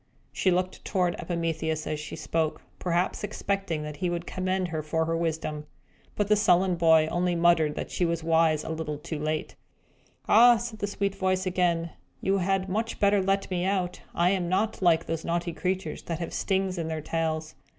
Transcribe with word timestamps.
She 0.33 0.49
looked 0.49 0.83
toward 0.83 1.15
Epimetheus, 1.19 1.85
as 1.85 1.99
she 1.99 2.15
spoke, 2.15 2.63
perhaps 2.79 3.23
expecting 3.23 3.83
that 3.83 3.97
he 3.97 4.09
would 4.09 4.25
commend 4.25 4.69
her 4.69 4.81
for 4.81 5.05
her 5.05 5.15
wisdom. 5.15 5.67
But 6.15 6.27
the 6.27 6.35
sullen 6.35 6.73
boy 6.75 7.05
only 7.11 7.35
muttered 7.35 7.75
that 7.75 7.91
she 7.91 8.03
was 8.03 8.23
wise 8.23 8.63
a 8.63 8.69
little 8.71 8.97
too 8.97 9.19
late. 9.19 9.53
"Ah," 10.27 10.57
said 10.57 10.79
the 10.79 10.87
sweet 10.87 11.11
little 11.13 11.27
voice 11.27 11.45
again, 11.45 11.91
"you 12.19 12.39
had 12.39 12.67
much 12.67 12.99
better 12.99 13.21
let 13.21 13.51
me 13.51 13.63
out. 13.63 14.01
I 14.15 14.31
am 14.31 14.49
not 14.49 14.81
like 14.81 15.05
those 15.05 15.23
naughty 15.23 15.53
creatures 15.53 16.01
that 16.01 16.17
have 16.17 16.33
stings 16.33 16.79
in 16.79 16.87
their 16.87 17.01
tails. 17.01 17.53